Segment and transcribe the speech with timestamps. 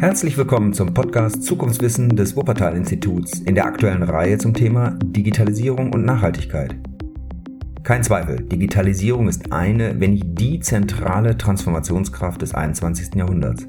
[0.00, 6.06] Herzlich willkommen zum Podcast Zukunftswissen des Wuppertal-Instituts in der aktuellen Reihe zum Thema Digitalisierung und
[6.06, 6.74] Nachhaltigkeit.
[7.82, 13.14] Kein Zweifel, Digitalisierung ist eine, wenn nicht die zentrale Transformationskraft des 21.
[13.14, 13.66] Jahrhunderts.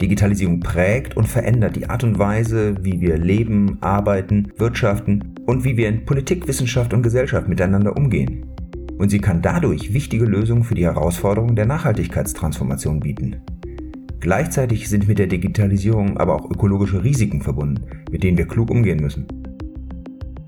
[0.00, 5.76] Digitalisierung prägt und verändert die Art und Weise, wie wir leben, arbeiten, wirtschaften und wie
[5.76, 8.46] wir in Politik, Wissenschaft und Gesellschaft miteinander umgehen.
[8.98, 13.40] Und sie kann dadurch wichtige Lösungen für die Herausforderungen der Nachhaltigkeitstransformation bieten.
[14.20, 19.00] Gleichzeitig sind mit der Digitalisierung aber auch ökologische Risiken verbunden, mit denen wir klug umgehen
[19.00, 19.26] müssen.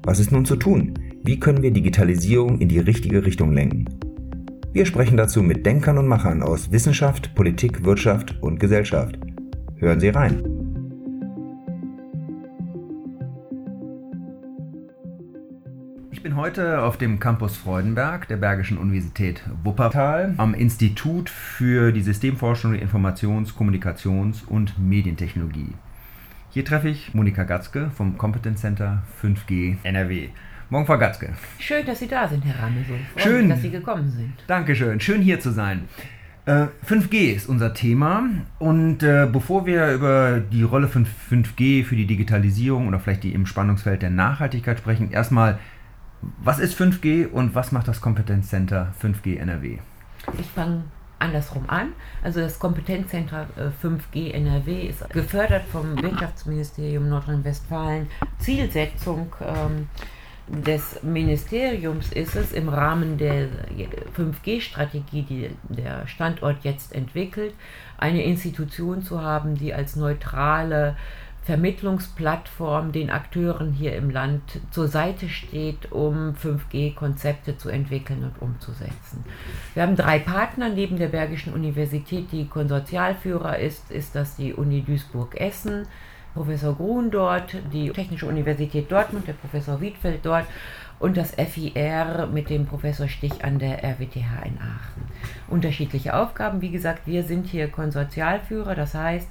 [0.05, 0.95] Was ist nun zu tun?
[1.23, 3.85] Wie können wir Digitalisierung in die richtige Richtung lenken?
[4.73, 9.19] Wir sprechen dazu mit Denkern und Machern aus Wissenschaft, Politik, Wirtschaft und Gesellschaft.
[9.77, 10.58] Hören Sie rein.
[16.19, 22.03] Ich bin heute auf dem Campus Freudenberg der Bergischen Universität Wuppertal am Institut für die
[22.03, 25.75] Systemforschung der Informations-, Kommunikations- und Medientechnologie.
[26.51, 30.31] Hier treffe ich Monika Gatzke vom Competence Center 5G NRW.
[30.71, 31.35] Morgen, Frau Gatzke.
[31.61, 32.97] Schön, dass Sie da sind, Herr Ramesow.
[33.15, 34.33] Schön, mich, dass Sie gekommen sind.
[34.49, 35.85] Dankeschön, schön hier zu sein.
[36.49, 38.25] 5G äh, ist unser Thema
[38.59, 43.35] und äh, bevor wir über die Rolle von 5G für die Digitalisierung oder vielleicht die
[43.35, 45.61] im Spannungsfeld der Nachhaltigkeit sprechen, erstmal
[46.21, 49.79] was ist 5G und was macht das Kompetenzcenter 5G NRW?
[50.39, 50.85] Ich fange
[51.19, 51.93] andersrum an.
[52.23, 53.47] Also das Kompetenzzentrum
[53.83, 58.09] 5G NRW ist gefördert vom Wirtschaftsministerium Nordrhein-Westfalen.
[58.39, 59.89] Zielsetzung ähm,
[60.49, 63.49] des Ministeriums ist es im Rahmen der
[64.17, 67.55] 5G-Strategie, die der Standort jetzt entwickelt,
[67.99, 70.97] eine Institution zu haben, die als neutrale
[71.49, 79.25] Vermittlungsplattform den Akteuren hier im Land zur Seite steht, um 5G-Konzepte zu entwickeln und umzusetzen.
[79.73, 80.69] Wir haben drei Partner.
[80.69, 85.87] Neben der Bergischen Universität, die Konsortialführer ist, ist das die Uni Duisburg-Essen,
[86.35, 90.45] Professor Grun dort, die Technische Universität Dortmund, der Professor Wiedfeld dort
[90.99, 95.03] und das FIR mit dem Professor Stich an der RWTH in Aachen.
[95.49, 99.29] Unterschiedliche Aufgaben, wie gesagt, wir sind hier Konsortialführer, das heißt,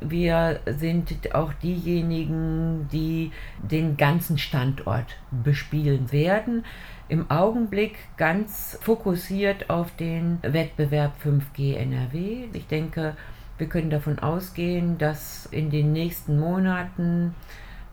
[0.00, 6.64] wir sind auch diejenigen, die den ganzen Standort bespielen werden.
[7.08, 12.44] Im Augenblick ganz fokussiert auf den Wettbewerb 5G NRW.
[12.52, 13.16] Ich denke,
[13.58, 17.34] wir können davon ausgehen, dass in den nächsten Monaten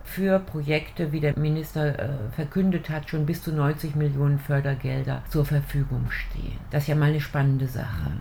[0.08, 5.46] für Projekte, wie der Minister äh, verkündet hat, schon bis zu 90 Millionen Fördergelder zur
[5.46, 6.58] Verfügung stehen.
[6.72, 8.12] Das ist ja mal eine spannende Sache.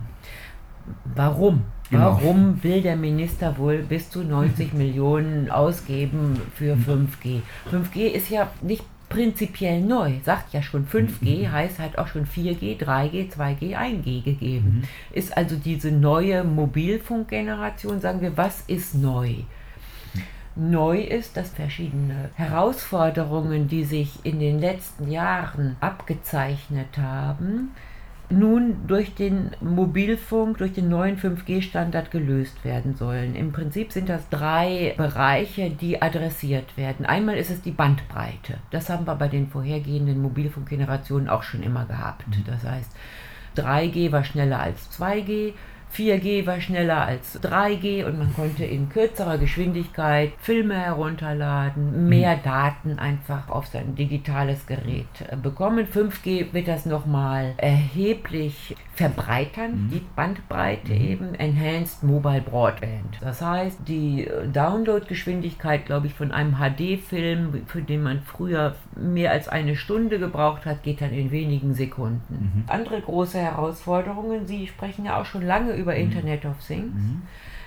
[1.15, 1.63] Warum?
[1.91, 2.05] Genau.
[2.05, 7.43] Warum will der Minister wohl bis zu 90 Millionen ausgeben für 5G?
[7.71, 12.79] 5G ist ja nicht prinzipiell neu, sagt ja schon 5G, heißt halt auch schon 4G,
[12.79, 14.83] 3G, 2G, 1G gegeben.
[14.83, 15.17] Mhm.
[15.17, 19.37] Ist also diese neue Mobilfunkgeneration, sagen wir, was ist neu?
[20.57, 27.73] Neu ist, dass verschiedene Herausforderungen, die sich in den letzten Jahren abgezeichnet haben,
[28.29, 33.37] nun durch den Mobilfunk, durch den neuen 5G-Standard gelöst werden sollen.
[33.37, 37.07] Im Prinzip sind das drei Bereiche, die adressiert werden.
[37.07, 38.59] Einmal ist es die Bandbreite.
[38.71, 42.27] Das haben wir bei den vorhergehenden Mobilfunkgenerationen auch schon immer gehabt.
[42.29, 42.45] Mhm.
[42.47, 42.91] Das heißt,
[43.57, 45.53] 3G war schneller als 2G.
[45.95, 52.43] 4G war schneller als 3G und man konnte in kürzerer Geschwindigkeit Filme herunterladen, mehr mhm.
[52.43, 55.87] Daten einfach auf sein digitales Gerät äh, bekommen.
[55.87, 59.91] 5G wird das nochmal erheblich verbreitern, mhm.
[59.91, 61.01] die Bandbreite mhm.
[61.01, 63.19] eben, Enhanced Mobile Broadband.
[63.21, 69.33] Das heißt, die äh, Downloadgeschwindigkeit, glaube ich, von einem HD-Film, für den man früher mehr
[69.33, 72.53] als eine Stunde gebraucht hat, geht dann in wenigen Sekunden.
[72.55, 72.65] Mhm.
[72.67, 76.01] Andere große Herausforderungen, Sie sprechen ja auch schon lange über mhm.
[76.01, 76.95] Internet of Things.
[76.95, 77.23] Mhm.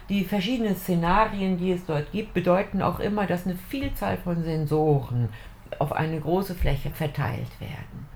[0.09, 5.29] Die verschiedenen Szenarien, die es dort gibt, bedeuten auch immer, dass eine Vielzahl von Sensoren
[5.77, 8.07] auf eine große Fläche verteilt werden.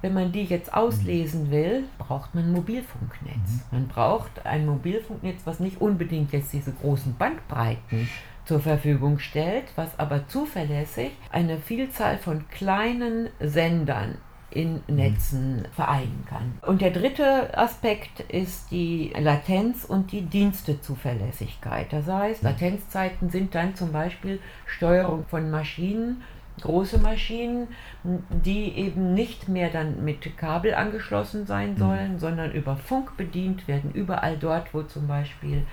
[0.00, 3.34] Wenn man die jetzt auslesen will, braucht man ein Mobilfunknetz.
[3.34, 3.62] Mhm.
[3.70, 8.08] Man braucht ein Mobilfunknetz, was nicht unbedingt jetzt diese großen Bandbreiten
[8.44, 14.18] zur Verfügung stellt, was aber zuverlässig eine Vielzahl von kleinen Sendern
[14.50, 16.58] in Netzen vereinen kann.
[16.62, 21.92] Und der dritte Aspekt ist die Latenz und die Dienstezuverlässigkeit.
[21.92, 26.22] Das heißt, Latenzzeiten sind dann zum Beispiel Steuerung von Maschinen,
[26.62, 27.68] große Maschinen,
[28.02, 31.76] die eben nicht mehr dann mit Kabel angeschlossen sein mhm.
[31.76, 32.18] sollen, mhm.
[32.18, 35.66] sondern über Funk bedient werden, überall dort, wo zum Beispiel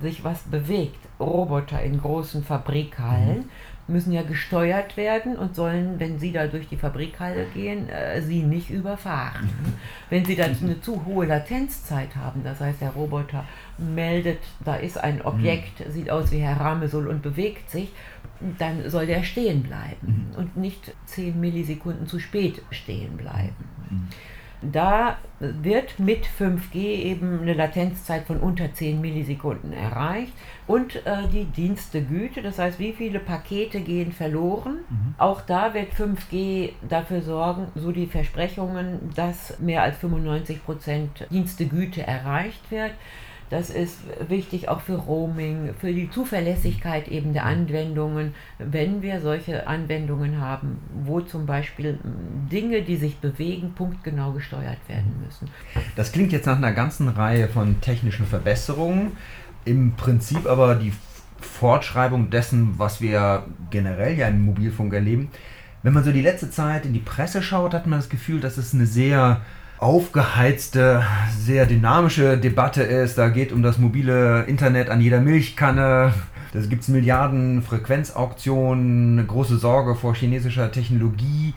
[0.00, 0.98] sich was bewegt.
[1.18, 3.38] Roboter in großen Fabrikhallen.
[3.38, 3.50] Mhm
[3.90, 8.42] müssen ja gesteuert werden und sollen, wenn sie da durch die Fabrikhalle gehen, äh, sie
[8.42, 9.50] nicht überfahren.
[10.10, 13.44] Wenn sie dann eine zu hohe Latenzzeit haben, das heißt, der Roboter
[13.78, 15.92] meldet, da ist ein Objekt, mhm.
[15.92, 17.90] sieht aus wie Herr Ramesul und bewegt sich,
[18.58, 20.36] dann soll der stehen bleiben mhm.
[20.36, 23.54] und nicht 10 Millisekunden zu spät stehen bleiben.
[23.88, 24.08] Mhm.
[24.62, 30.32] Da wird mit 5G eben eine Latenzzeit von unter 10 Millisekunden erreicht
[30.66, 34.80] und äh, die Dienstegüte, das heißt, wie viele Pakete gehen verloren.
[34.88, 35.14] Mhm.
[35.16, 42.06] Auch da wird 5G dafür sorgen, so die Versprechungen, dass mehr als 95 Prozent Dienstegüte
[42.06, 42.92] erreicht wird.
[43.50, 43.98] Das ist
[44.28, 50.78] wichtig auch für Roaming, für die Zuverlässigkeit eben der Anwendungen, wenn wir solche Anwendungen haben,
[51.02, 51.98] wo zum Beispiel
[52.50, 55.48] Dinge, die sich bewegen, punktgenau gesteuert werden müssen.
[55.96, 59.16] Das klingt jetzt nach einer ganzen Reihe von technischen Verbesserungen,
[59.64, 60.92] im Prinzip aber die
[61.40, 65.28] Fortschreibung dessen, was wir generell ja im Mobilfunk erleben.
[65.82, 68.58] Wenn man so die letzte Zeit in die Presse schaut, hat man das Gefühl, dass
[68.58, 69.40] es eine sehr
[69.80, 71.02] aufgeheizte,
[71.36, 73.16] sehr dynamische Debatte ist.
[73.16, 76.12] Da geht um das mobile Internet an jeder Milchkanne.
[76.52, 81.54] Da gibt es Milliarden Frequenzauktionen, eine große Sorge vor chinesischer Technologie.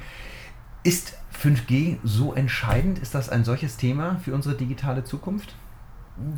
[0.84, 3.00] Ist 5G so entscheidend?
[3.00, 5.54] Ist das ein solches Thema für unsere digitale Zukunft?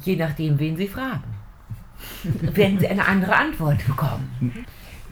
[0.04, 1.24] Je nachdem, wen Sie fragen.
[2.24, 4.66] Werden Sie eine andere Antwort bekommen.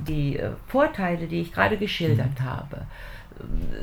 [0.07, 2.87] Die äh, Vorteile, die ich gerade geschildert habe,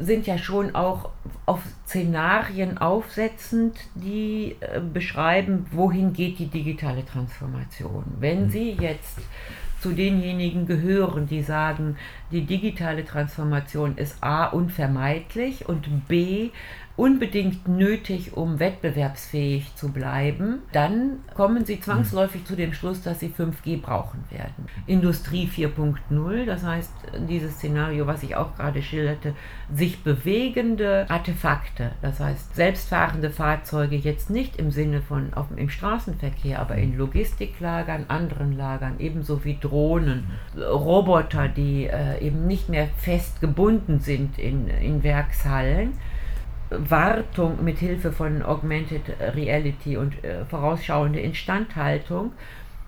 [0.00, 1.10] sind ja schon auch
[1.46, 8.04] auf Szenarien aufsetzend, die äh, beschreiben, wohin geht die digitale Transformation.
[8.18, 8.50] Wenn mhm.
[8.50, 9.18] Sie jetzt
[9.80, 11.96] zu denjenigen gehören, die sagen,
[12.30, 16.50] die digitale Transformation ist a unvermeidlich und b
[16.96, 23.28] unbedingt nötig, um wettbewerbsfähig zu bleiben, dann kommen sie zwangsläufig zu dem Schluss, dass sie
[23.28, 24.66] 5G brauchen werden.
[24.86, 26.92] Industrie 4.0, das heißt
[27.28, 29.34] dieses Szenario, was ich auch gerade schilderte,
[29.72, 36.58] sich bewegende Artefakte, das heißt selbstfahrende Fahrzeuge jetzt nicht im Sinne von auf, im Straßenverkehr,
[36.58, 43.40] aber in Logistiklagern, anderen Lagern, ebenso wie Drohnen, Roboter, die äh, eben nicht mehr fest
[43.40, 45.94] gebunden sind in, in Werkshallen
[46.70, 49.02] Wartung mit Hilfe von Augmented
[49.34, 52.32] Reality und äh, vorausschauende Instandhaltung,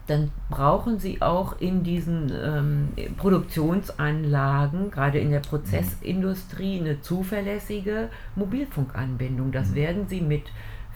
[0.06, 9.52] dann brauchen Sie auch in diesen ähm, Produktionsanlagen, gerade in der Prozessindustrie, eine zuverlässige Mobilfunkanbindung.
[9.52, 9.74] Das mhm.
[9.74, 10.44] werden Sie mit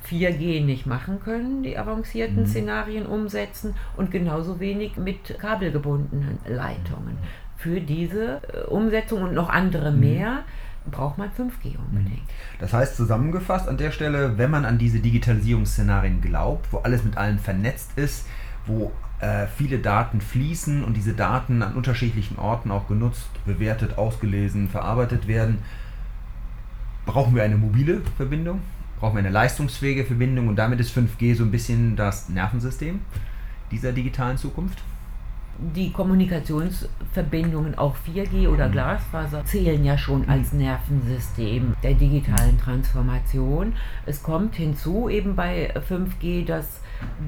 [0.09, 2.47] 4G nicht machen können, die avancierten mhm.
[2.47, 7.19] Szenarien umsetzen und genauso wenig mit kabelgebundenen Leitungen.
[7.57, 10.01] Für diese äh, Umsetzung und noch andere mhm.
[10.01, 10.45] mehr
[10.91, 12.23] braucht man 5G unbedingt.
[12.23, 12.59] Mhm.
[12.59, 17.17] Das heißt zusammengefasst an der Stelle, wenn man an diese Digitalisierungsszenarien glaubt, wo alles mit
[17.17, 18.27] allem vernetzt ist,
[18.67, 24.69] wo äh, viele Daten fließen und diese Daten an unterschiedlichen Orten auch genutzt, bewertet, ausgelesen,
[24.69, 25.59] verarbeitet werden,
[27.07, 28.61] brauchen wir eine mobile Verbindung,
[28.99, 33.01] brauchen wir eine leistungsfähige Verbindung und damit ist 5G so ein bisschen das Nervensystem
[33.71, 34.83] dieser digitalen Zukunft
[35.59, 38.73] die Kommunikationsverbindungen, auch 4G oder mhm.
[38.73, 40.31] Glasfaser, zählen ja schon mhm.
[40.31, 43.75] als Nervensystem der digitalen Transformation.
[44.05, 46.81] Es kommt hinzu eben bei 5G, dass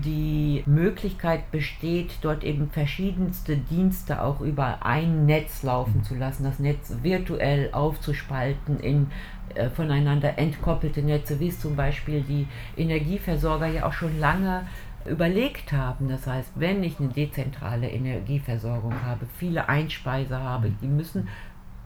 [0.04, 6.58] die Möglichkeit besteht, dort eben verschiedenste Dienste auch über ein Netz laufen zu lassen, das
[6.58, 9.10] Netz virtuell aufzuspalten in
[9.54, 12.46] äh, voneinander entkoppelte Netze, wie es zum Beispiel die
[12.76, 14.66] Energieversorger ja auch schon lange
[15.08, 16.08] überlegt haben.
[16.08, 21.29] Das heißt, wenn ich eine dezentrale Energieversorgung habe, viele Einspeiser habe, die müssen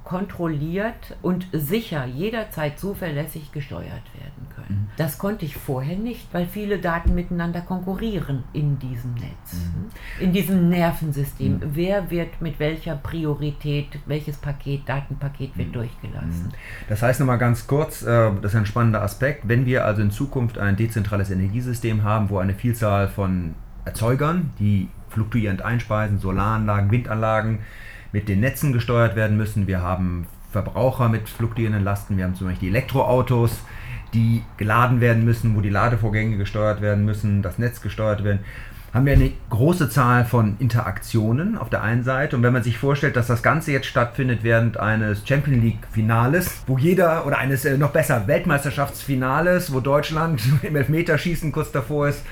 [0.05, 4.81] kontrolliert und sicher jederzeit zuverlässig gesteuert werden können.
[4.83, 4.89] Mhm.
[4.97, 9.91] Das konnte ich vorher nicht, weil viele Daten miteinander konkurrieren in diesem Netz, mhm.
[10.21, 11.55] in diesem Nervensystem.
[11.55, 11.61] Mhm.
[11.75, 15.73] Wer wird mit welcher Priorität, welches Paket, Datenpaket wird mhm.
[15.73, 16.47] durchgelassen?
[16.47, 16.89] Mhm.
[16.89, 20.11] Das heißt nochmal ganz kurz, äh, das ist ein spannender Aspekt, wenn wir also in
[20.11, 23.55] Zukunft ein dezentrales Energiesystem haben, wo eine Vielzahl von
[23.85, 27.61] Erzeugern, die fluktuierend einspeisen, Solaranlagen, Windanlagen,
[28.13, 29.67] mit den Netzen gesteuert werden müssen.
[29.67, 32.17] Wir haben Verbraucher mit fluktuierenden Lasten.
[32.17, 33.65] Wir haben zum Beispiel die Elektroautos,
[34.13, 38.41] die geladen werden müssen, wo die Ladevorgänge gesteuert werden müssen, das Netz gesteuert werden
[38.93, 42.37] haben wir eine große Zahl von Interaktionen auf der einen Seite.
[42.37, 46.63] Und wenn man sich vorstellt, dass das Ganze jetzt stattfindet während eines Champions League Finales,
[46.67, 52.23] wo jeder, oder eines äh, noch besser Weltmeisterschaftsfinales, wo Deutschland im Elfmeterschießen kurz davor ist,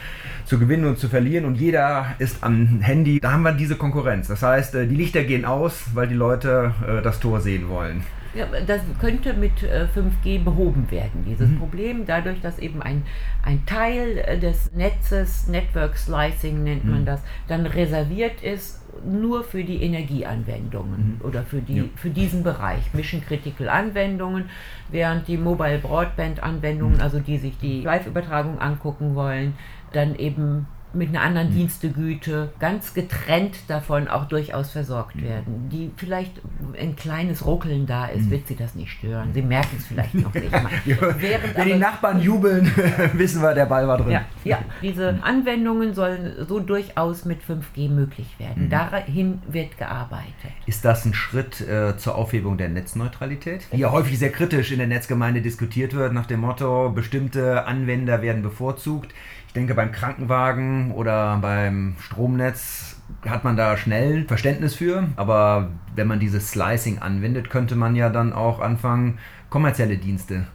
[0.45, 4.29] zu gewinnen und zu verlieren und jeder ist am Handy, da haben wir diese Konkurrenz.
[4.29, 8.05] Das heißt, äh, die Lichter gehen aus, weil die Leute äh, das Tor sehen wollen.
[8.33, 11.59] Ja, das könnte mit 5G äh, behoben werden, dieses mhm.
[11.59, 13.03] Problem, dadurch, dass eben ein,
[13.43, 17.07] ein Teil äh, des Netzes, Network Slicing nennt man mhm.
[17.07, 21.27] das, dann reserviert ist nur für die Energieanwendungen mhm.
[21.27, 21.85] oder für, die, ja.
[21.97, 24.49] für diesen Bereich, Mission Critical Anwendungen,
[24.91, 27.03] während die Mobile Broadband Anwendungen, mhm.
[27.03, 29.55] also die sich die Live-Übertragung angucken wollen,
[29.93, 31.55] dann eben mit einer anderen mhm.
[31.55, 35.23] Dienstegüte, ganz getrennt davon auch durchaus versorgt mhm.
[35.23, 35.69] werden.
[35.71, 36.41] Die vielleicht
[36.79, 38.31] ein kleines Ruckeln da ist, mhm.
[38.31, 39.31] wird sie das nicht stören.
[39.33, 40.71] Sie merken es vielleicht noch nicht mal.
[41.55, 42.71] Wenn die Nachbarn jubeln,
[43.15, 44.11] wissen wir, der Ball war drin.
[44.11, 45.19] Ja, ja, diese.
[45.23, 48.65] Anwendungen sollen so durchaus mit 5G möglich werden.
[48.65, 48.71] Mhm.
[48.71, 50.53] Dahin wird gearbeitet.
[50.67, 53.69] Ist das ein Schritt äh, zur Aufhebung der Netzneutralität?
[53.73, 58.23] Die ja häufig sehr kritisch in der Netzgemeinde diskutiert wird, nach dem Motto, bestimmte Anwender
[58.23, 59.15] werden bevorzugt.
[59.51, 65.09] Ich denke, beim Krankenwagen oder beim Stromnetz hat man da schnell Verständnis für.
[65.17, 70.47] Aber wenn man dieses Slicing anwendet, könnte man ja dann auch anfangen, kommerzielle Dienste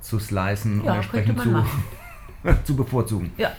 [0.00, 1.66] zu slicen ja, und entsprechend zu,
[2.64, 3.32] zu bevorzugen.
[3.36, 3.50] Ja,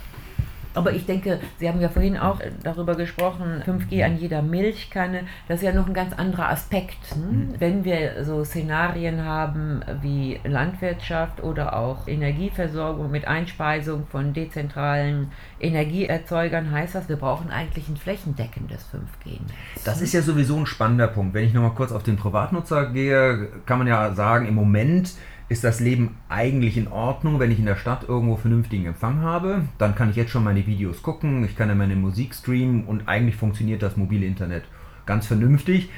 [0.78, 5.58] aber ich denke, Sie haben ja vorhin auch darüber gesprochen, 5G an jeder Milchkanne, das
[5.58, 6.98] ist ja noch ein ganz anderer Aspekt.
[7.14, 7.22] Hm?
[7.22, 7.56] Mhm.
[7.60, 16.72] Wenn wir so Szenarien haben wie Landwirtschaft oder auch Energieversorgung mit Einspeisung von dezentralen Energieerzeugern,
[16.72, 19.84] heißt das, wir brauchen eigentlich ein flächendeckendes 5G-Netz.
[19.84, 21.34] Das ist ja sowieso ein spannender Punkt.
[21.34, 25.14] Wenn ich nochmal kurz auf den Privatnutzer gehe, kann man ja sagen, im Moment
[25.50, 29.62] ist das Leben eigentlich in Ordnung, wenn ich in der Stadt irgendwo vernünftigen Empfang habe.
[29.78, 33.08] Dann kann ich jetzt schon meine Videos gucken, ich kann ja meine Musik streamen und
[33.08, 34.64] eigentlich funktioniert das mobile Internet
[35.06, 35.90] ganz vernünftig.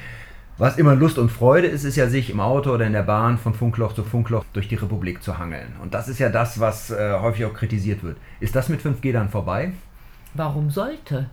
[0.58, 3.38] Was immer Lust und Freude ist, ist ja sich im Auto oder in der Bahn
[3.38, 5.74] von Funkloch zu Funkloch durch die Republik zu hangeln.
[5.82, 8.18] Und das ist ja das, was äh, häufig auch kritisiert wird.
[8.41, 9.72] Ist das mit 5G dann vorbei?
[10.36, 11.27] Warum sollte?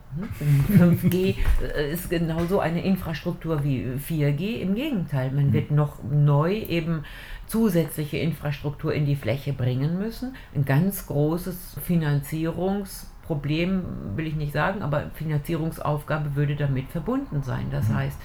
[0.73, 1.35] 5G
[1.77, 4.61] äh, ist genauso eine Infrastruktur wie 4G.
[4.61, 7.05] Im Gegenteil, man wird noch neu eben
[7.47, 10.35] zusätzliche Infrastruktur in die Fläche bringen müssen.
[10.55, 17.67] Ein ganz großes Finanzierungsproblem will ich nicht sagen, aber Finanzierungsaufgabe würde damit verbunden sein.
[17.71, 17.97] Das mhm.
[17.97, 18.19] heißt,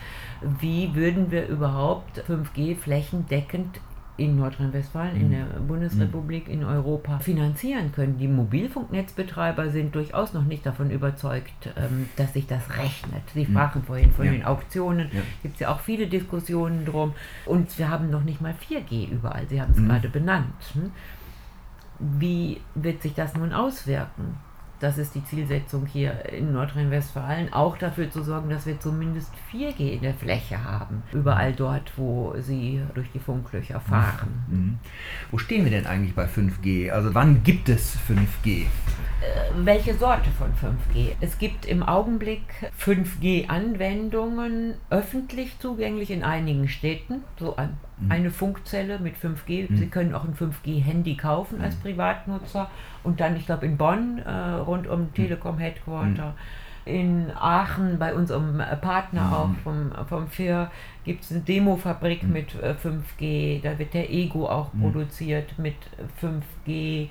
[0.59, 3.79] wie würden wir überhaupt 5G flächendeckend
[4.21, 5.31] in Nordrhein-Westfalen, in mhm.
[5.31, 8.17] der Bundesrepublik, in Europa finanzieren können.
[8.19, 13.23] Die Mobilfunknetzbetreiber sind durchaus noch nicht davon überzeugt, ähm, dass sich das rechnet.
[13.33, 13.51] Sie mhm.
[13.51, 14.31] sprachen vorhin von ja.
[14.31, 15.21] den Auktionen, ja.
[15.41, 17.13] gibt es ja auch viele Diskussionen drum.
[17.45, 19.87] Und wir haben noch nicht mal 4G überall, Sie haben es mhm.
[19.87, 20.53] gerade benannt.
[20.73, 20.91] Hm?
[21.99, 24.37] Wie wird sich das nun auswirken?
[24.81, 29.91] Das ist die Zielsetzung hier in Nordrhein-Westfalen, auch dafür zu sorgen, dass wir zumindest 4G
[29.93, 31.03] in der Fläche haben.
[31.13, 34.43] Überall dort, wo sie durch die Funklöcher fahren.
[34.49, 34.79] Mhm.
[35.29, 36.89] Wo stehen wir denn eigentlich bei 5G?
[36.89, 38.61] Also wann gibt es 5G?
[38.61, 38.65] Äh,
[39.55, 41.11] welche Sorte von 5G?
[41.21, 42.41] Es gibt im Augenblick
[42.83, 47.69] 5G-Anwendungen öffentlich zugänglich in einigen Städten, so mhm.
[48.09, 49.69] Eine Funkzelle mit 5G.
[49.69, 49.77] Mhm.
[49.77, 51.81] Sie können auch ein 5G-Handy kaufen als mhm.
[51.81, 52.69] Privatnutzer
[53.03, 56.35] und dann, ich glaube, in Bonn äh, rund um Telekom Headquarter.
[56.83, 60.71] In Aachen bei unserem Partner auch vom, vom FIR
[61.05, 63.61] gibt es eine Demofabrik mit äh, 5G.
[63.61, 65.75] Da wird der Ego auch produziert mit
[66.19, 67.09] 5G.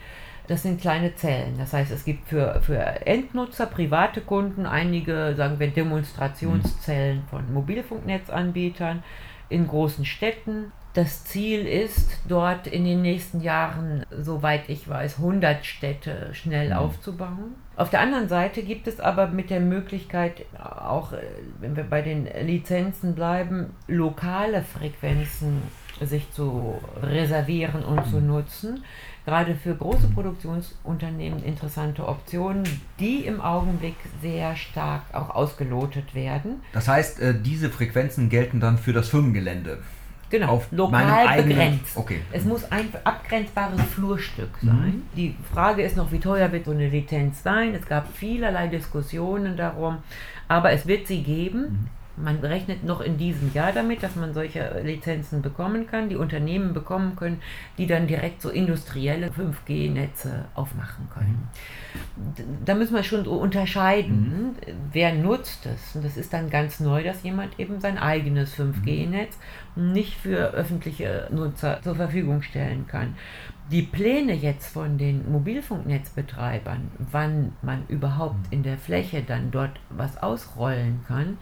[0.51, 1.57] Das sind kleine Zellen.
[1.59, 9.05] Das heißt, es gibt für, für Endnutzer, private Kunden, einige, sagen wir, Demonstrationszellen von Mobilfunknetzanbietern
[9.49, 15.65] in großen Städten das Ziel ist, dort in den nächsten Jahren, soweit ich weiß, 100
[15.65, 16.77] Städte schnell mhm.
[16.77, 17.55] aufzubauen.
[17.77, 21.19] Auf der anderen Seite gibt es aber mit der Möglichkeit, auch äh,
[21.61, 25.63] wenn wir bei den Lizenzen bleiben, lokale Frequenzen
[26.01, 28.27] sich zu reservieren und zu mhm.
[28.27, 28.85] nutzen.
[29.27, 32.65] Gerade für große Produktionsunternehmen interessante Optionen,
[32.99, 36.63] die im Augenblick sehr stark auch ausgelotet werden.
[36.73, 39.79] Das heißt, äh, diese Frequenzen gelten dann für das Firmengelände.
[40.31, 41.97] Genau, auf lokal begrenzt.
[41.97, 42.21] Okay.
[42.33, 44.95] Es muss ein abgrenzbares Flurstück sein.
[44.95, 45.03] Mhm.
[45.17, 47.75] Die Frage ist noch, wie teuer wird so eine Lizenz sein.
[47.75, 49.99] Es gab vielerlei Diskussionen darum,
[50.47, 51.61] aber es wird sie geben.
[51.61, 52.00] Mhm.
[52.23, 56.73] Man rechnet noch in diesem Jahr damit, dass man solche Lizenzen bekommen kann, die Unternehmen
[56.73, 57.41] bekommen können,
[57.79, 61.49] die dann direkt so industrielle 5G-Netze aufmachen können.
[62.65, 64.77] Da müssen wir schon so unterscheiden, mhm.
[64.93, 65.97] wer nutzt es.
[65.97, 69.39] Und das ist dann ganz neu, dass jemand eben sein eigenes 5G-Netz
[69.77, 73.15] nicht für öffentliche Nutzer zur Verfügung stellen kann.
[73.71, 78.53] Die Pläne jetzt von den Mobilfunknetzbetreibern, wann man überhaupt mhm.
[78.53, 81.39] in der Fläche dann dort was ausrollen kann,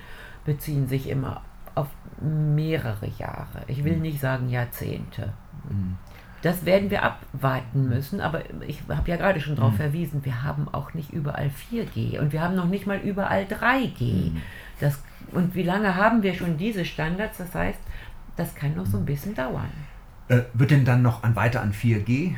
[0.49, 1.43] beziehen sich immer
[1.75, 1.89] auf
[2.23, 3.65] mehrere Jahre.
[3.67, 4.03] Ich will mhm.
[4.03, 5.35] nicht sagen Jahrzehnte.
[5.69, 5.99] Mhm.
[6.41, 7.89] Das werden wir abwarten mhm.
[7.91, 12.19] müssen, aber ich habe ja gerade schon darauf verwiesen, wir haben auch nicht überall 4G
[12.19, 14.33] und wir haben noch nicht mal überall 3G.
[14.81, 14.99] Das,
[15.33, 17.37] und wie lange haben wir schon diese Standards?
[17.37, 17.81] Das heißt,
[18.37, 19.71] das kann noch so ein bisschen dauern.
[20.29, 22.37] Äh, wird denn dann noch an weiter an 4G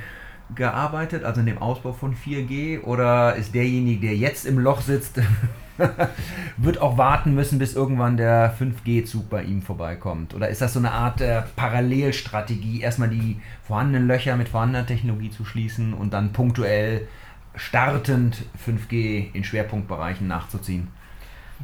[0.56, 2.82] gearbeitet, also in dem Ausbau von 4G?
[2.82, 5.20] Oder ist derjenige, der jetzt im Loch sitzt,
[6.56, 10.34] wird auch warten müssen, bis irgendwann der 5G-Zug bei ihm vorbeikommt?
[10.34, 15.30] Oder ist das so eine Art äh, Parallelstrategie, erstmal die vorhandenen Löcher mit vorhandener Technologie
[15.30, 17.08] zu schließen und dann punktuell
[17.54, 20.88] startend 5G in Schwerpunktbereichen nachzuziehen?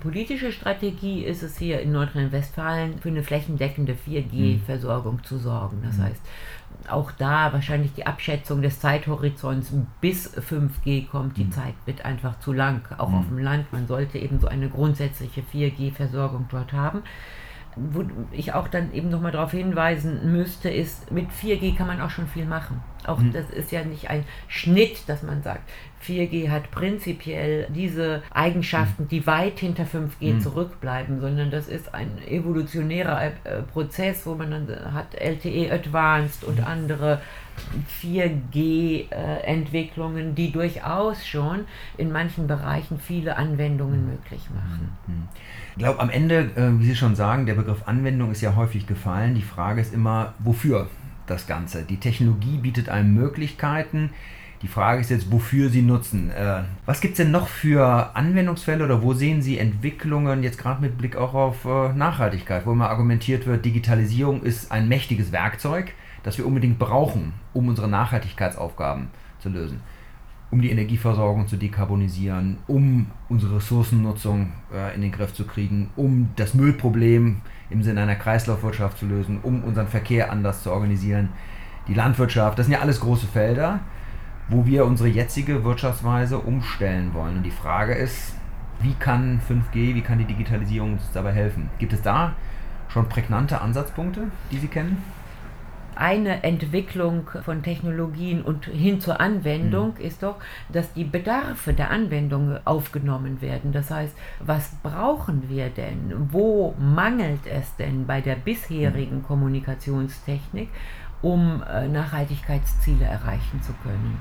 [0.01, 5.79] Politische Strategie ist es hier in Nordrhein-Westfalen für eine flächendeckende 4G-Versorgung zu sorgen.
[5.83, 6.03] Das mhm.
[6.03, 6.23] heißt,
[6.89, 11.37] auch da wahrscheinlich die Abschätzung des Zeithorizonts bis 5G kommt.
[11.37, 11.53] Die mhm.
[11.53, 13.15] Zeit wird einfach zu lang, auch mhm.
[13.15, 13.73] auf dem Land.
[13.73, 17.03] Man sollte eben so eine grundsätzliche 4G-Versorgung dort haben
[17.77, 22.09] wo ich auch dann eben nochmal darauf hinweisen müsste, ist, mit 4G kann man auch
[22.09, 22.81] schon viel machen.
[23.07, 23.33] Auch mhm.
[23.33, 25.69] das ist ja nicht ein Schnitt, dass man sagt,
[26.03, 29.09] 4G hat prinzipiell diese Eigenschaften, mhm.
[29.09, 30.41] die weit hinter 5G mhm.
[30.41, 36.61] zurückbleiben, sondern das ist ein evolutionärer äh, Prozess, wo man dann hat LTE Advanced und
[36.61, 36.65] mhm.
[36.65, 37.21] andere
[38.03, 41.65] 4G-Entwicklungen, äh, die durchaus schon
[41.97, 44.11] in manchen Bereichen viele Anwendungen mhm.
[44.11, 44.93] möglich machen.
[45.73, 48.87] Ich glaube, am Ende, äh, wie Sie schon sagen, der Begriff Anwendung ist ja häufig
[48.87, 49.35] gefallen.
[49.35, 50.89] Die Frage ist immer, wofür
[51.27, 51.83] das Ganze?
[51.83, 54.11] Die Technologie bietet einem Möglichkeiten.
[54.63, 56.31] Die Frage ist jetzt, wofür Sie nutzen.
[56.31, 60.81] Äh, was gibt es denn noch für Anwendungsfälle oder wo sehen Sie Entwicklungen, jetzt gerade
[60.81, 65.93] mit Blick auch auf Nachhaltigkeit, wo immer argumentiert wird, Digitalisierung ist ein mächtiges Werkzeug
[66.27, 69.81] das wir unbedingt brauchen, um unsere Nachhaltigkeitsaufgaben zu lösen.
[70.51, 76.31] Um die Energieversorgung zu dekarbonisieren, um unsere Ressourcennutzung äh, in den Griff zu kriegen, um
[76.35, 81.29] das Müllproblem im Sinne einer Kreislaufwirtschaft zu lösen, um unseren Verkehr anders zu organisieren,
[81.87, 83.79] die Landwirtschaft, das sind ja alles große Felder,
[84.49, 87.37] wo wir unsere jetzige Wirtschaftsweise umstellen wollen.
[87.37, 88.35] Und die Frage ist,
[88.81, 91.71] wie kann 5G, wie kann die Digitalisierung uns dabei helfen?
[91.79, 92.35] Gibt es da
[92.89, 95.16] schon prägnante Ansatzpunkte, die Sie kennen?
[95.97, 100.05] Eine Entwicklung von Technologien und hin zur Anwendung mhm.
[100.05, 100.37] ist doch,
[100.73, 103.73] dass die Bedarfe der Anwendung aufgenommen werden.
[103.73, 106.29] Das heißt, was brauchen wir denn?
[106.31, 109.25] Wo mangelt es denn bei der bisherigen mhm.
[109.25, 110.69] Kommunikationstechnik?
[111.23, 114.19] um äh, Nachhaltigkeitsziele erreichen zu können.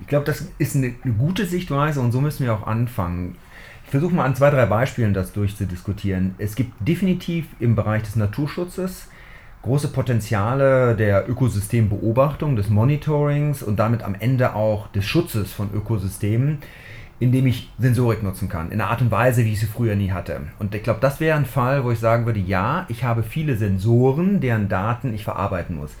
[0.00, 3.36] Ich glaube, das ist eine, eine, gute Sichtweise und so müssen wir auch anfangen.
[3.84, 6.34] Ich versuche mal an zwei, drei Beispielen das durchzudiskutieren.
[6.38, 9.08] Es gibt definitiv im Bereich des Naturschutzes
[9.62, 16.58] große Potenziale der Ökosystembeobachtung, des Monitorings und damit am Ende auch des Schutzes von Ökosystemen,
[17.20, 20.12] indem ich Sensorik nutzen kann, in einer Art und Weise, wie ich sie früher nie
[20.12, 20.40] hatte.
[20.58, 23.56] Und ich glaube, das wäre ein Fall, wo ich sagen würde, ja, ich habe viele
[23.56, 25.96] Sensoren, deren Daten ich verarbeiten muss.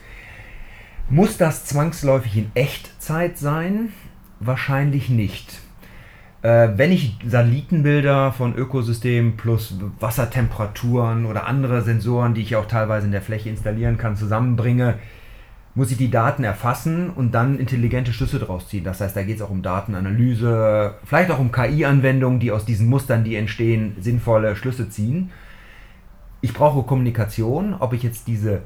[1.10, 3.92] Muss das zwangsläufig in Echtzeit sein?
[4.40, 5.60] Wahrscheinlich nicht.
[6.42, 13.06] Äh, wenn ich Satellitenbilder von Ökosystemen plus Wassertemperaturen oder andere Sensoren, die ich auch teilweise
[13.06, 14.98] in der Fläche installieren kann, zusammenbringe,
[15.74, 18.84] muss ich die Daten erfassen und dann intelligente Schlüsse daraus ziehen.
[18.84, 22.88] Das heißt, da geht es auch um Datenanalyse, vielleicht auch um KI-Anwendungen, die aus diesen
[22.88, 25.30] Mustern, die entstehen, sinnvolle Schlüsse ziehen.
[26.40, 28.62] Ich brauche Kommunikation, ob ich jetzt diese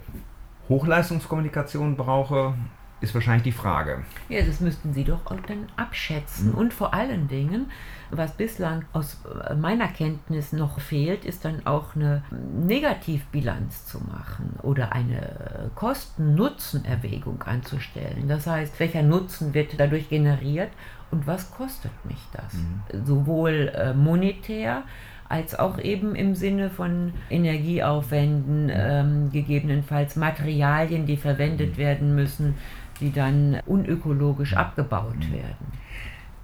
[0.69, 2.55] Hochleistungskommunikation brauche
[3.03, 4.05] ist wahrscheinlich die Frage.
[4.29, 6.51] Ja, das müssten Sie doch auch dann abschätzen.
[6.51, 6.55] Mhm.
[6.55, 7.71] Und vor allen Dingen,
[8.11, 9.19] was bislang aus
[9.57, 18.29] meiner Kenntnis noch fehlt, ist dann auch eine Negativbilanz zu machen oder eine Kosten-Nutzen-Erwägung anzustellen.
[18.29, 20.71] Das heißt, welcher Nutzen wird dadurch generiert
[21.11, 22.55] und was kostet mich das?
[22.55, 23.05] Mhm.
[23.05, 24.85] Sowohl äh, monetär,
[25.29, 31.79] als auch eben im Sinne von Energieaufwänden, ähm, gegebenenfalls Materialien, die verwendet mhm.
[31.79, 32.55] werden müssen,
[33.01, 35.33] die dann unökologisch abgebaut mhm.
[35.33, 35.67] werden.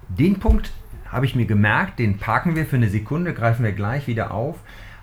[0.09, 0.71] Den Punkt
[1.07, 4.57] habe ich mir gemerkt, den parken wir für eine Sekunde, greifen wir gleich wieder auf.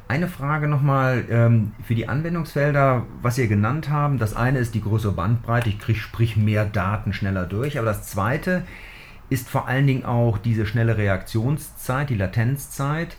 [0.09, 4.18] Eine Frage nochmal ähm, für die Anwendungsfelder, was Sie genannt haben.
[4.18, 7.76] Das eine ist die größere Bandbreite, ich kriege sprich mehr Daten schneller durch.
[7.78, 8.62] Aber das zweite
[9.30, 13.16] ist vor allen Dingen auch diese schnelle Reaktionszeit, die Latenzzeit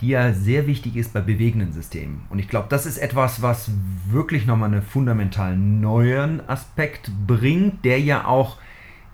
[0.00, 2.22] die ja sehr wichtig ist bei bewegenden Systemen.
[2.30, 3.70] Und ich glaube, das ist etwas, was
[4.08, 8.56] wirklich nochmal einen fundamental neuen Aspekt bringt, der ja auch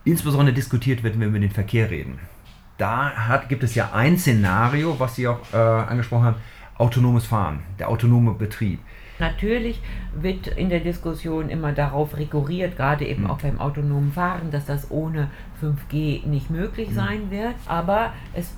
[0.05, 2.19] insbesondere diskutiert wird, wenn wir über den Verkehr reden.
[2.79, 6.37] Da hat, gibt es ja ein Szenario, was Sie auch äh, angesprochen haben,
[6.79, 8.81] autonomes Fahren, der autonome Betrieb.
[9.19, 9.81] Natürlich
[10.15, 13.31] wird in der Diskussion immer darauf rekurriert, gerade eben mhm.
[13.31, 15.31] auch beim autonomen Fahren, dass das ohne
[15.63, 16.95] 5G nicht möglich mhm.
[16.95, 17.55] sein wird.
[17.67, 18.53] Aber es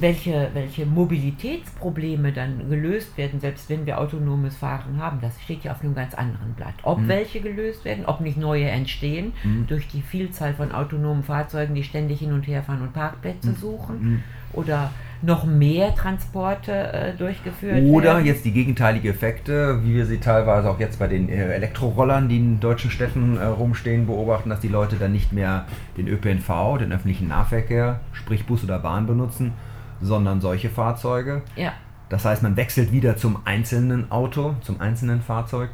[0.00, 5.72] welche, welche Mobilitätsprobleme dann gelöst werden, selbst wenn wir autonomes Fahren haben, das steht ja
[5.72, 6.74] auf einem ganz anderen Blatt.
[6.82, 7.08] Ob mhm.
[7.08, 9.66] welche gelöst werden, ob nicht neue entstehen mhm.
[9.66, 13.56] durch die Vielzahl von autonomen Fahrzeugen, die ständig hin und her fahren und Parkplätze mhm.
[13.56, 14.22] suchen, mhm.
[14.56, 14.90] Oder
[15.22, 18.26] noch mehr Transporte äh, durchgeführt Oder werden.
[18.26, 22.36] jetzt die gegenteilige Effekte, wie wir sie teilweise auch jetzt bei den äh, Elektrorollern, die
[22.36, 25.64] in deutschen Städten äh, rumstehen, beobachten, dass die Leute dann nicht mehr
[25.96, 29.52] den ÖPNV, den öffentlichen Nahverkehr, sprich Bus oder Bahn benutzen,
[30.00, 31.42] sondern solche Fahrzeuge.
[31.56, 31.72] Ja.
[32.10, 35.70] Das heißt, man wechselt wieder zum einzelnen Auto, zum einzelnen Fahrzeug.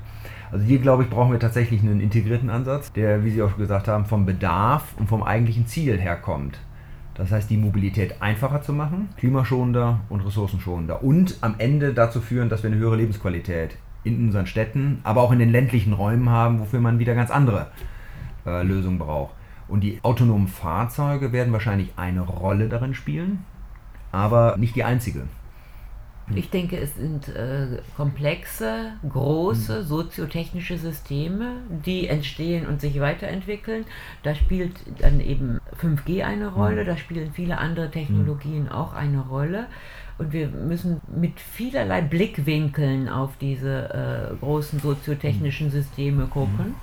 [0.53, 3.89] Also hier, glaube ich, brauchen wir tatsächlich einen integrierten Ansatz, der, wie Sie auch gesagt
[3.89, 6.59] haben, vom Bedarf und vom eigentlichen Ziel herkommt.
[7.21, 12.49] Das heißt, die Mobilität einfacher zu machen, klimaschonender und ressourcenschonender und am Ende dazu führen,
[12.49, 16.61] dass wir eine höhere Lebensqualität in unseren Städten, aber auch in den ländlichen Räumen haben,
[16.61, 17.67] wofür man wieder ganz andere
[18.47, 19.35] äh, Lösungen braucht.
[19.69, 23.45] Und die autonomen Fahrzeuge werden wahrscheinlich eine Rolle darin spielen,
[24.13, 25.25] aber nicht die einzige.
[26.35, 33.85] Ich denke, es sind äh, komplexe, große soziotechnische Systeme, die entstehen und sich weiterentwickeln.
[34.23, 39.67] Da spielt dann eben 5G eine Rolle, da spielen viele andere Technologien auch eine Rolle.
[40.19, 46.75] Und wir müssen mit vielerlei Blickwinkeln auf diese äh, großen soziotechnischen Systeme gucken.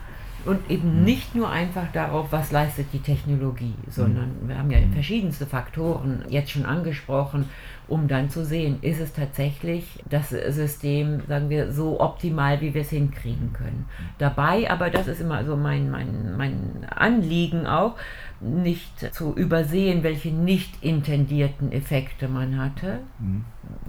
[0.45, 5.45] Und eben nicht nur einfach darauf, was leistet die Technologie, sondern wir haben ja verschiedenste
[5.45, 7.49] Faktoren jetzt schon angesprochen,
[7.87, 12.81] um dann zu sehen, ist es tatsächlich das System, sagen wir, so optimal, wie wir
[12.81, 13.85] es hinkriegen können.
[14.17, 17.95] Dabei, aber das ist immer so mein, mein, mein Anliegen auch,
[18.39, 22.99] nicht zu übersehen, welche nicht intendierten Effekte man hatte.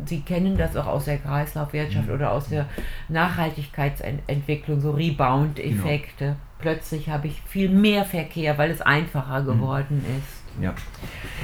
[0.06, 2.66] Sie kennen das auch aus der Kreislaufwirtschaft oder aus der
[3.08, 6.24] Nachhaltigkeitsentwicklung, so Rebound-Effekte.
[6.24, 6.36] Genau.
[6.58, 10.38] Plötzlich habe ich viel mehr Verkehr, weil es einfacher geworden ist.
[10.60, 10.74] Ja.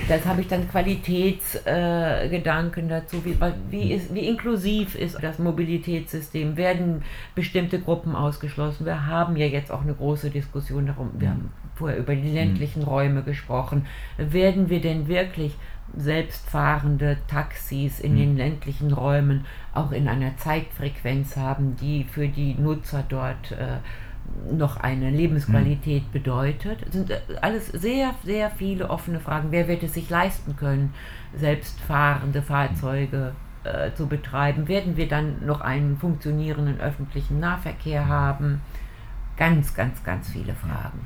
[0.08, 3.24] Das habe ich dann Qualitätsgedanken äh, dazu.
[3.24, 3.36] Wie,
[3.70, 6.56] wie, ist, wie inklusiv ist das Mobilitätssystem?
[6.56, 7.04] Werden
[7.36, 8.86] bestimmte Gruppen ausgeschlossen?
[8.86, 11.12] Wir haben ja jetzt auch eine große Diskussion darum.
[11.18, 13.86] Wir haben vorher über die ländlichen Räume gesprochen.
[14.16, 15.56] Werden wir denn wirklich
[15.96, 23.04] selbstfahrende Taxis in den ländlichen Räumen auch in einer Zeitfrequenz haben, die für die Nutzer
[23.08, 23.78] dort äh,
[24.50, 26.84] noch eine Lebensqualität bedeutet.
[26.86, 29.48] Das sind alles sehr, sehr viele offene Fragen.
[29.50, 30.94] Wer wird es sich leisten können,
[31.36, 33.32] selbstfahrende Fahrzeuge
[33.64, 34.66] äh, zu betreiben?
[34.68, 38.60] Werden wir dann noch einen funktionierenden öffentlichen Nahverkehr haben?
[39.36, 41.00] Ganz, ganz, ganz viele Fragen.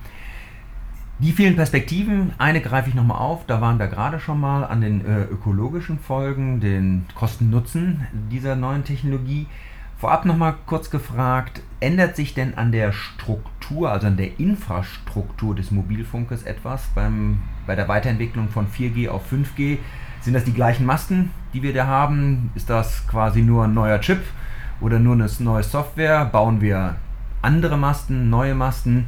[1.21, 4.81] Die vielen Perspektiven, eine greife ich nochmal auf, da waren wir gerade schon mal an
[4.81, 9.49] den äh, ökologischen Folgen, den Kosten-Nutzen dieser neuen Technologie.
[9.97, 15.73] Vorab nochmal kurz gefragt, ändert sich denn an der Struktur, also an der Infrastruktur des
[15.73, 19.79] Mobilfunkes etwas beim, bei der Weiterentwicklung von 4G auf 5G?
[20.21, 22.53] Sind das die gleichen Masten, die wir da haben?
[22.55, 24.21] Ist das quasi nur ein neuer Chip
[24.81, 26.27] oder nur eine neue Software?
[26.27, 26.95] Bauen wir
[27.43, 29.07] andere Masten, neue Masten?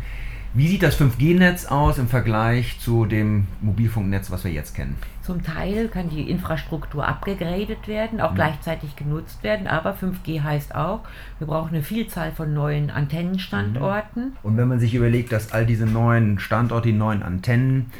[0.52, 4.96] Wie sieht das 5G-Netz aus im Vergleich zu dem Mobilfunknetz, was wir jetzt kennen?
[5.22, 8.36] Zum Teil kann die Infrastruktur abgegradet werden, auch mhm.
[8.36, 11.02] gleichzeitig genutzt werden, aber 5G heißt auch,
[11.38, 14.24] wir brauchen eine Vielzahl von neuen Antennenstandorten.
[14.24, 14.36] Mhm.
[14.42, 17.92] Und wenn man sich überlegt, dass all diese neuen Standorte, die neuen Antennen,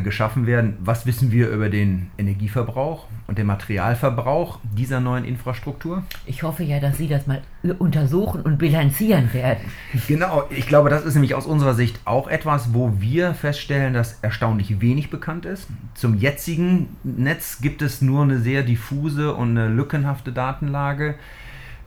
[0.00, 0.76] geschaffen werden.
[0.80, 6.02] Was wissen wir über den Energieverbrauch und den Materialverbrauch dieser neuen Infrastruktur?
[6.26, 7.42] Ich hoffe ja, dass Sie das mal
[7.78, 9.64] untersuchen und bilanzieren werden.
[10.06, 14.18] Genau, ich glaube, das ist nämlich aus unserer Sicht auch etwas, wo wir feststellen, dass
[14.22, 15.68] erstaunlich wenig bekannt ist.
[15.94, 21.16] Zum jetzigen Netz gibt es nur eine sehr diffuse und eine lückenhafte Datenlage.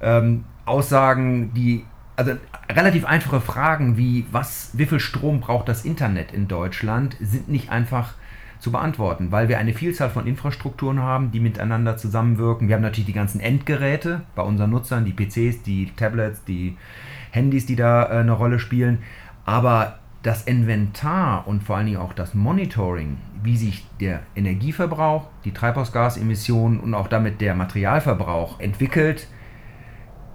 [0.02, 1.86] Ähm, Aussagen, die
[2.18, 2.34] also
[2.70, 7.70] relativ einfache Fragen wie, was, wie viel Strom braucht das Internet in Deutschland, sind nicht
[7.70, 8.16] einfach
[8.60, 12.68] zu beantworten, weil wir eine Vielzahl von Infrastrukturen haben, die miteinander zusammenwirken.
[12.68, 16.76] Wir haben natürlich die ganzen Endgeräte bei unseren Nutzern, die PCs, die Tablets, die
[17.30, 19.04] Handys, die da äh, eine Rolle spielen.
[19.46, 25.52] Aber das Inventar und vor allen Dingen auch das Monitoring, wie sich der Energieverbrauch, die
[25.52, 29.28] Treibhausgasemissionen und auch damit der Materialverbrauch entwickelt,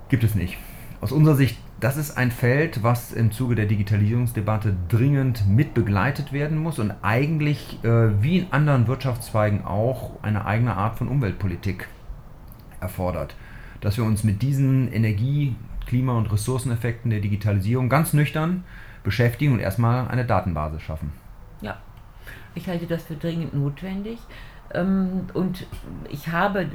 [0.08, 0.58] gibt es nicht.
[1.00, 6.32] Aus unserer Sicht das ist ein Feld, was im Zuge der Digitalisierungsdebatte dringend mit begleitet
[6.32, 11.88] werden muss und eigentlich äh, wie in anderen Wirtschaftszweigen auch eine eigene Art von Umweltpolitik
[12.80, 13.34] erfordert.
[13.80, 18.62] Dass wir uns mit diesen Energie-, Klima- und Ressourceneffekten der Digitalisierung ganz nüchtern
[19.02, 21.12] beschäftigen und erstmal eine Datenbasis schaffen.
[21.62, 21.78] Ja,
[22.54, 24.20] ich halte das für dringend notwendig.
[24.74, 25.66] Ähm, und
[26.10, 26.66] ich habe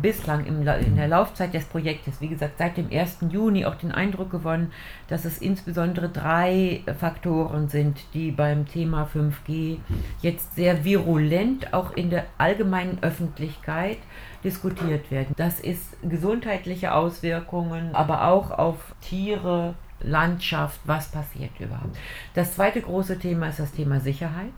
[0.00, 3.18] bislang in der Laufzeit des Projektes, wie gesagt, seit dem 1.
[3.30, 4.72] Juni auch den Eindruck gewonnen,
[5.08, 9.78] dass es insbesondere drei Faktoren sind, die beim Thema 5G
[10.20, 13.98] jetzt sehr virulent auch in der allgemeinen Öffentlichkeit
[14.42, 15.34] diskutiert werden.
[15.36, 21.96] Das ist gesundheitliche Auswirkungen, aber auch auf Tiere, Landschaft, was passiert überhaupt.
[22.34, 24.52] Das zweite große Thema ist das Thema Sicherheit.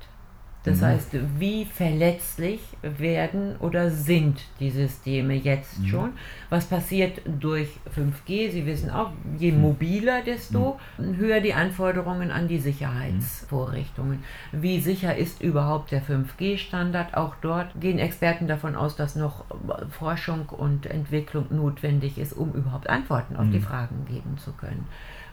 [0.66, 0.86] Das mhm.
[0.86, 5.86] heißt, wie verletzlich werden oder sind die Systeme jetzt mhm.
[5.86, 6.12] schon?
[6.50, 8.50] Was passiert durch 5G?
[8.50, 9.60] Sie wissen auch, je mhm.
[9.60, 11.16] mobiler, desto mhm.
[11.16, 14.24] höher die Anforderungen an die Sicherheitsvorrichtungen.
[14.50, 17.16] Wie sicher ist überhaupt der 5G-Standard?
[17.16, 19.44] Auch dort gehen Experten davon aus, dass noch
[19.90, 23.62] Forschung und Entwicklung notwendig ist, um überhaupt Antworten auf die mhm.
[23.62, 24.86] Fragen geben zu können.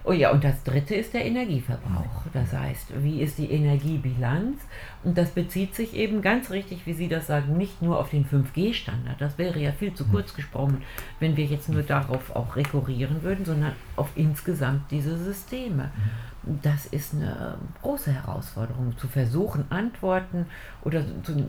[0.06, 2.24] Oh ja, und das dritte ist der Energieverbrauch.
[2.34, 4.60] Das heißt, wie ist die Energiebilanz?
[5.04, 8.26] Und das bezieht sich eben ganz richtig, wie Sie das sagen, nicht nur auf den
[8.26, 9.22] 5G-Standard.
[9.22, 10.12] Das wäre ja viel zu hm.
[10.12, 10.82] kurz gesprungen,
[11.22, 15.84] wenn wir jetzt nur darauf auch rekurrieren würden, sondern auf insgesamt diese Systeme.
[15.84, 16.60] Hm.
[16.62, 20.48] Das ist eine große Herausforderung, zu versuchen, Antworten
[20.82, 21.06] oder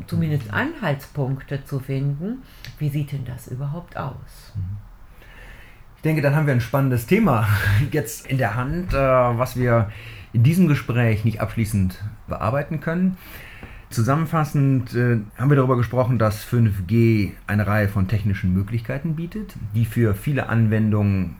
[0.07, 0.55] zumindest hm.
[0.55, 2.43] Anhaltspunkte zu finden.
[2.79, 4.53] Wie sieht denn das überhaupt aus?
[4.55, 4.84] Ich
[6.05, 7.49] denke, dann haben wir ein spannendes Thema
[7.91, 9.91] jetzt in der Hand, äh, was wir
[10.33, 13.17] in diesem Gespräch nicht abschließend bearbeiten können.
[13.91, 19.85] Zusammenfassend äh, haben wir darüber gesprochen, dass 5G eine Reihe von technischen Möglichkeiten bietet, die
[19.85, 21.37] für viele Anwendungen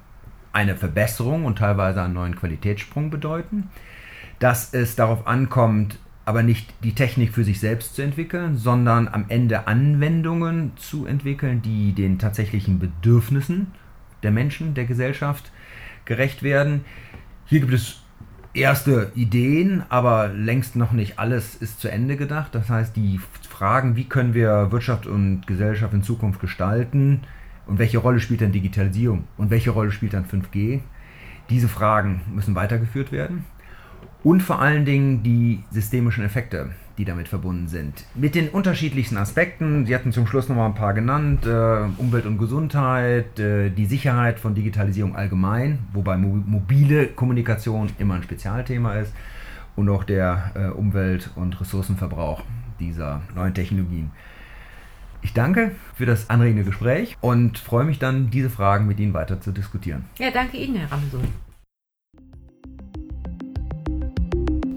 [0.53, 3.71] eine Verbesserung und teilweise einen neuen Qualitätssprung bedeuten.
[4.39, 9.27] Dass es darauf ankommt, aber nicht die Technik für sich selbst zu entwickeln, sondern am
[9.29, 13.73] Ende Anwendungen zu entwickeln, die den tatsächlichen Bedürfnissen
[14.25, 15.53] der Menschen, der Gesellschaft
[16.05, 16.85] gerecht werden.
[17.47, 18.01] Hier gibt es
[18.55, 22.55] erste Ideen, aber längst noch nicht alles ist zu Ende gedacht.
[22.55, 27.23] Das heißt, die Fragen, wie können wir Wirtschaft und Gesellschaft in Zukunft gestalten
[27.67, 30.81] und welche Rolle spielt dann Digitalisierung und welche Rolle spielt dann 5G,
[31.51, 33.45] diese Fragen müssen weitergeführt werden.
[34.23, 38.05] Und vor allen Dingen die systemischen Effekte die damit verbunden sind.
[38.15, 42.27] Mit den unterschiedlichsten Aspekten, Sie hatten zum Schluss noch mal ein paar genannt, äh, Umwelt
[42.27, 48.95] und Gesundheit, äh, die Sicherheit von Digitalisierung allgemein, wobei mo mobile Kommunikation immer ein Spezialthema
[48.95, 49.13] ist,
[49.77, 52.43] und auch der äh, Umwelt- und Ressourcenverbrauch
[52.79, 54.11] dieser neuen Technologien.
[55.23, 59.41] Ich danke für das anregende Gespräch und freue mich dann, diese Fragen mit Ihnen weiter
[59.41, 60.05] zu diskutieren.
[60.19, 61.23] Ja, danke Ihnen, Herr Ramson.